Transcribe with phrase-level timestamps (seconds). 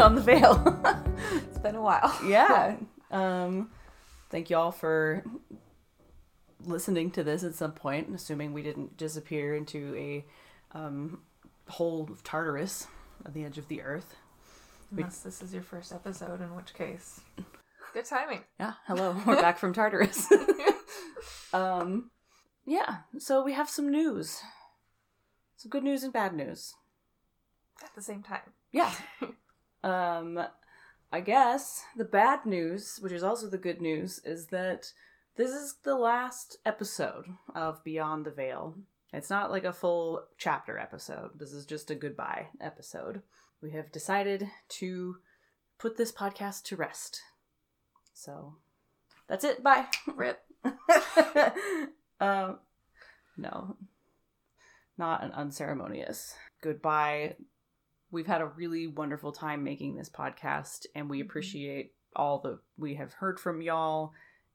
[0.08, 0.82] Beyond the Veil.
[1.46, 2.18] it's been a while.
[2.26, 2.76] yeah.
[3.10, 3.68] Um,
[4.30, 5.22] thank you all for
[6.64, 10.24] listening to this at some point, assuming we didn't disappear into a
[10.72, 11.20] um,
[11.68, 12.86] hole of Tartarus
[13.26, 14.16] at the edge of the earth.
[14.90, 17.20] Unless this is your first episode, in which case,
[17.92, 18.40] good timing.
[18.58, 20.32] Yeah, hello, we're back from Tartarus.
[21.52, 22.10] um,
[22.64, 24.40] yeah, so we have some news.
[25.58, 26.72] Some good news and bad news.
[27.84, 28.54] At the same time.
[28.72, 28.94] Yeah.
[29.82, 30.40] Um,
[31.12, 34.92] I guess the bad news, which is also the good news, is that
[35.36, 38.76] this is the last episode of Beyond the Veil.
[39.12, 41.38] It's not like a full chapter episode.
[41.38, 43.22] This is just a goodbye episode.
[43.60, 45.16] We have decided to
[45.78, 47.20] put this podcast to rest.
[48.14, 48.56] So
[49.26, 49.62] that's it.
[49.62, 49.86] Bye.
[50.14, 50.40] Rip.
[52.20, 52.58] um,
[53.36, 53.76] no,
[54.98, 57.36] not an unceremonious goodbye.
[58.12, 62.94] We've had a really wonderful time making this podcast, and we appreciate all that we
[62.96, 64.12] have heard from y'all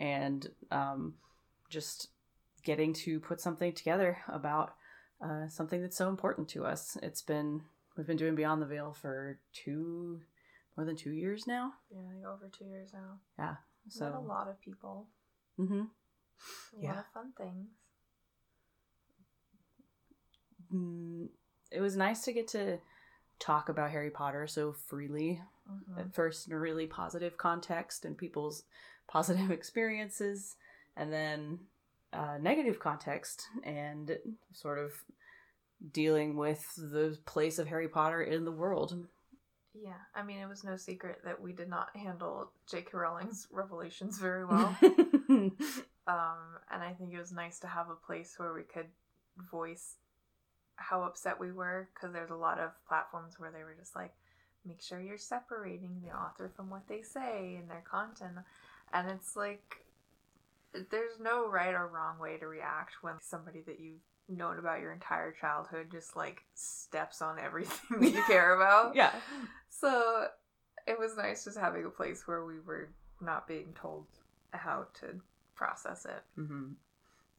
[0.00, 1.14] and um,
[1.70, 2.08] just
[2.64, 4.74] getting to put something together about
[5.24, 6.96] uh, something that's so important to us.
[7.02, 7.62] It's been
[7.96, 10.20] we've been doing Beyond the Veil for two
[10.76, 11.72] more than two years now.
[11.90, 13.20] Yeah, like over two years now.
[13.38, 13.54] Yeah,
[13.88, 15.06] So a lot of people.
[15.58, 15.82] Mm-hmm.
[15.82, 16.88] A Yeah.
[16.90, 17.68] lot of fun things.
[20.74, 21.28] Mm,
[21.70, 22.78] it was nice to get to
[23.38, 25.42] talk about Harry Potter so freely.
[25.70, 25.98] Mhm.
[25.98, 28.64] At first, in a really positive context and people's
[29.08, 30.56] positive experiences,
[30.96, 31.60] and then
[32.12, 34.18] uh, negative context and
[34.52, 34.92] sort of
[35.92, 39.06] dealing with the place of Harry Potter in the world.
[39.74, 42.88] Yeah, I mean, it was no secret that we did not handle J.K.
[42.94, 44.74] Rowling's revelations very well.
[44.80, 45.50] um,
[46.70, 48.86] and I think it was nice to have a place where we could
[49.50, 49.96] voice
[50.76, 54.12] how upset we were because there's a lot of platforms where they were just like,
[54.66, 58.36] make sure you're separating the author from what they say and their content.
[58.92, 59.84] And it's like,
[60.90, 64.92] there's no right or wrong way to react when somebody that you've known about your
[64.92, 68.94] entire childhood just like steps on everything that you care about.
[68.94, 69.12] yeah.
[69.70, 70.26] So
[70.86, 72.88] it was nice just having a place where we were
[73.20, 74.06] not being told
[74.50, 75.20] how to
[75.54, 76.22] process it.
[76.34, 76.72] hmm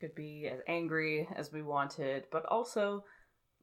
[0.00, 3.04] Could be as angry as we wanted, but also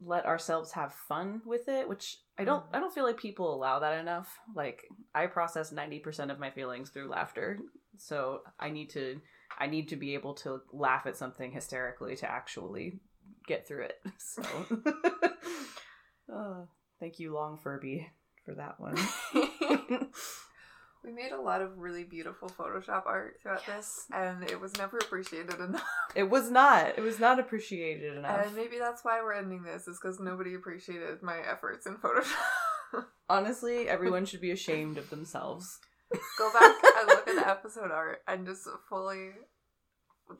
[0.01, 2.75] let ourselves have fun with it, which I don't Mhm.
[2.75, 4.39] I don't feel like people allow that enough.
[4.55, 7.59] Like I process 90% of my feelings through laughter.
[7.97, 9.21] So I need to
[9.57, 12.99] I need to be able to laugh at something hysterically to actually
[13.47, 14.01] get through it.
[14.17, 14.43] So
[16.33, 16.65] uh,
[16.99, 18.09] thank you Long Furby
[18.45, 18.97] for that one.
[21.03, 24.97] we made a lot of really beautiful Photoshop art throughout this, and it was never
[24.97, 25.87] appreciated enough.
[26.15, 26.97] it was not.
[26.97, 28.45] It was not appreciated enough.
[28.45, 33.05] And maybe that's why we're ending this, is because nobody appreciated my efforts in Photoshop.
[33.29, 35.79] Honestly, everyone should be ashamed of themselves.
[36.37, 39.29] Go back and look at the episode art and just fully,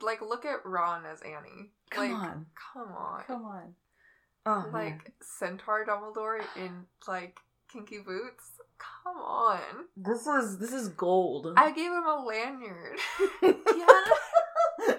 [0.02, 1.70] like, look at Ron as Annie.
[1.90, 2.46] Come like, on.
[2.74, 3.22] Come on.
[3.26, 3.74] Come on.
[4.46, 4.72] Oh, man.
[4.72, 7.38] like Centaur Dumbledore in like
[7.70, 8.50] kinky boots.
[9.04, 9.58] Come on.
[9.96, 11.52] this is this is gold.
[11.56, 12.98] I gave him a lanyard.
[13.42, 14.96] yeah.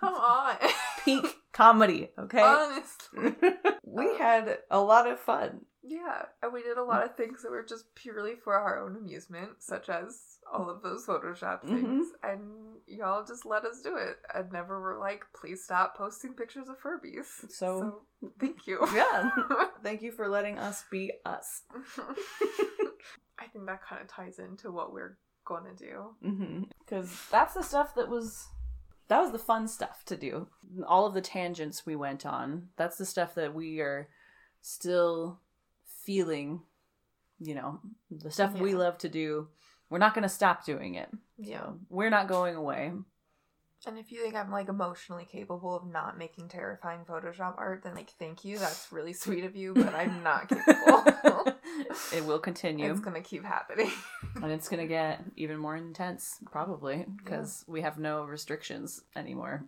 [0.00, 0.56] Come on.
[1.04, 2.42] Peak comedy, okay?
[2.42, 3.34] Honestly.
[3.84, 5.60] we had a lot of fun.
[5.82, 6.22] Yeah.
[6.42, 9.50] And we did a lot of things that were just purely for our own amusement,
[9.60, 11.68] such as all of those Photoshop Mhm.
[11.68, 12.06] things.
[12.22, 12.40] And
[12.86, 14.16] y'all just let us do it.
[14.34, 17.50] And never were like, please stop posting pictures of Furbies.
[17.50, 18.02] So-
[18.40, 18.80] thank you.
[18.92, 19.30] Yeah.
[19.86, 21.62] Thank you for letting us be us.
[23.38, 26.14] I think that kind of ties into what we're gonna do.
[26.80, 27.30] Because Mm-hmm.
[27.30, 28.48] that's the stuff that was.
[29.08, 30.48] That was the fun stuff to do.
[30.84, 32.70] All of the tangents we went on.
[32.76, 34.08] That's the stuff that we are
[34.62, 35.38] still
[36.02, 36.62] feeling.
[37.38, 39.46] You know, the stuff we love to do.
[39.90, 41.08] We're not going to stop doing it.
[41.38, 41.60] Yeah.
[41.60, 42.90] So we're not going away.
[43.86, 47.94] And if you think I'm like emotionally capable of not making terrifying Photoshop art, then
[47.94, 48.58] like thank you.
[48.58, 51.52] That's really sweet of you, but I'm not capable.
[52.12, 52.90] it will continue.
[52.90, 53.92] it's gonna keep happening.
[54.42, 59.64] and it's going to get even more intense, probably, because we have no restrictions anymore.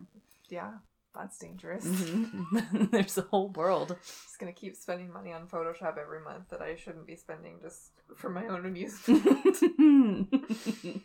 [0.49, 0.73] yeah,
[1.15, 1.85] that's dangerous.
[1.85, 2.91] Mhm.
[2.91, 3.95] There's a whole world.
[4.03, 7.91] Just gonna keep spending money on Photoshop every month that I shouldn't be spending just
[8.17, 9.55] for my own amusement.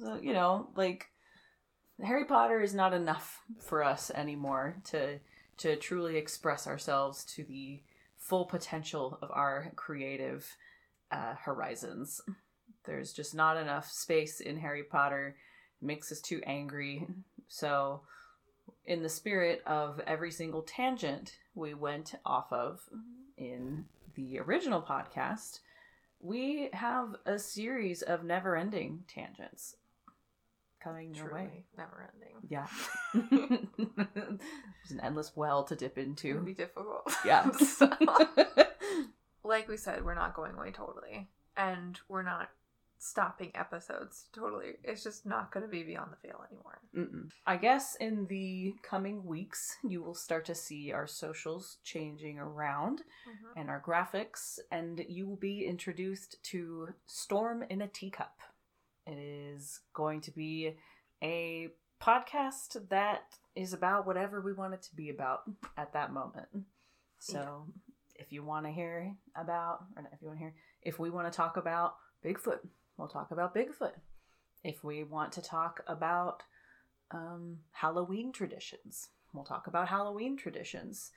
[0.00, 1.06] so, you know, like
[2.02, 5.18] Harry Potter is not enough for us anymore to
[5.58, 7.80] to truly express ourselves to the
[8.18, 10.56] full potential of our creative
[11.10, 12.20] uh, horizons.
[12.84, 15.36] There's just not enough space in Harry Potter.
[15.80, 17.06] It makes us too angry.
[17.48, 18.02] So,
[18.84, 22.80] in the spirit of every single tangent we went off of
[23.38, 25.60] in the original podcast,
[26.20, 29.76] we have a series of never ending tangents
[30.86, 31.64] coming your way.
[31.76, 32.36] Never ending.
[32.48, 32.66] Yeah.
[34.06, 36.28] There's an endless well to dip into.
[36.28, 37.12] It would be difficult.
[37.24, 37.50] Yeah.
[37.66, 37.90] So,
[39.44, 41.28] like we said, we're not going away totally.
[41.56, 42.50] And we're not
[42.98, 44.74] stopping episodes totally.
[44.84, 46.80] It's just not going to be Beyond the Veil anymore.
[46.96, 47.30] Mm-mm.
[47.46, 53.00] I guess in the coming weeks, you will start to see our socials changing around
[53.00, 53.58] mm-hmm.
[53.58, 58.40] and our graphics, and you will be introduced to Storm in a Teacup.
[59.06, 60.74] It is going to be
[61.22, 61.68] a
[62.02, 63.22] podcast that
[63.54, 65.42] is about whatever we want it to be about
[65.76, 66.48] at that moment.
[67.18, 67.66] So,
[68.16, 71.10] if you want to hear about, or not if you want to hear, if we
[71.10, 72.60] want to talk about Bigfoot,
[72.96, 73.92] we'll talk about Bigfoot.
[74.64, 76.42] If we want to talk about
[77.10, 81.10] um, Halloween traditions, we'll talk about Halloween traditions.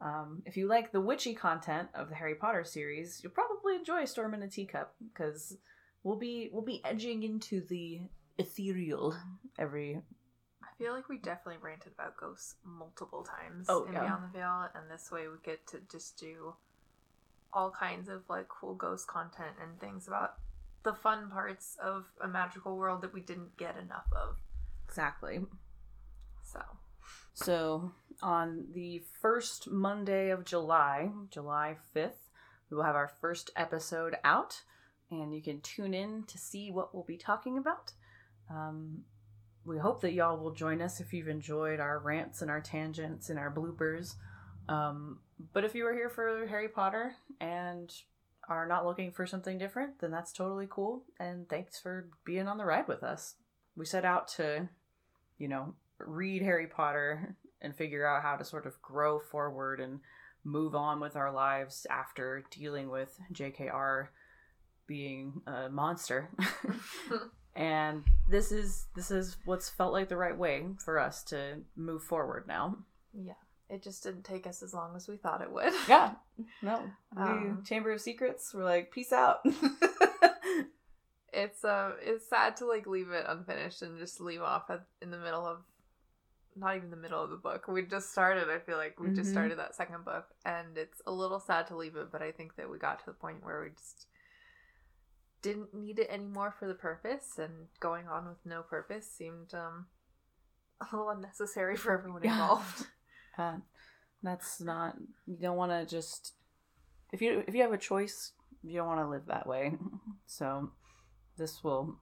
[0.00, 4.04] Um, if you like the witchy content of the Harry Potter series, you'll probably enjoy
[4.04, 5.56] Storm in a Teacup because
[6.04, 8.00] we'll be we'll be edging into the
[8.38, 9.14] ethereal
[9.58, 10.00] every
[10.62, 14.00] I feel like we definitely ranted about ghosts multiple times Oh, in yeah.
[14.04, 16.54] Beyond the Veil, and this way we get to just do
[17.52, 20.34] all kinds of like cool ghost content and things about
[20.82, 24.36] the fun parts of a magical world that we didn't get enough of.
[24.88, 25.40] exactly.
[26.42, 26.60] So
[27.34, 32.30] So on the first Monday of July, July 5th,
[32.70, 34.62] we will have our first episode out,
[35.20, 37.92] and you can tune in to see what we'll be talking about.
[38.50, 39.04] Um,
[39.64, 43.30] we hope that y'all will join us if you've enjoyed our rants and our tangents
[43.30, 44.14] and our bloopers.
[44.68, 45.18] Um,
[45.52, 47.92] but if you are here for Harry Potter and
[48.48, 51.04] are not looking for something different, then that's totally cool.
[51.20, 53.36] And thanks for being on the ride with us.
[53.76, 54.68] We set out to,
[55.38, 60.00] you know, read Harry Potter and figure out how to sort of grow forward and
[60.44, 64.08] move on with our lives after dealing with JKR
[64.86, 66.30] being a monster.
[67.56, 72.02] and this is this is what's felt like the right way for us to move
[72.02, 72.76] forward now.
[73.12, 73.34] yeah,
[73.68, 75.72] it just didn't take us as long as we thought it would.
[75.88, 76.12] Yeah.
[76.62, 76.82] No.
[77.16, 79.40] Um, Chamber of Secrets, we're like, peace out.
[81.32, 85.10] it's uh it's sad to like leave it unfinished and just leave off at, in
[85.10, 85.58] the middle of
[86.56, 89.30] not even the middle of the book we just started i feel like we just
[89.30, 89.32] Mhm.
[89.32, 92.56] started that second book and it's a little sad to leave it but i think
[92.56, 94.06] that we got to the point where we just
[95.42, 99.86] didn't need it anymore for the purpose and going on with no purpose seemed um
[100.80, 102.86] a little unnecessary for everyone involved.
[103.38, 103.56] Uh,
[104.22, 104.94] that's not
[105.26, 106.34] you don't want to just
[107.14, 109.72] if you if you have a choice you don't want to live that way.
[110.26, 110.70] So
[111.38, 111.96] this will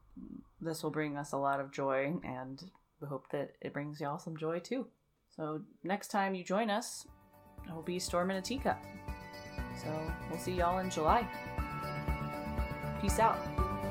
[0.60, 2.60] this will bring us a lot of joy and
[3.00, 4.88] we hope that it brings y'all some joy too.
[5.36, 7.06] So next time you join us
[7.64, 8.82] it will be storm in a teacup.
[9.80, 11.28] So we'll see y'all in july
[13.00, 13.38] peace out.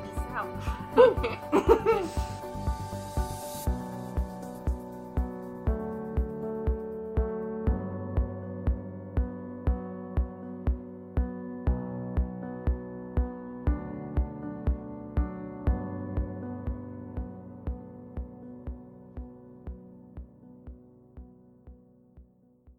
[0.03, 2.29] Peace out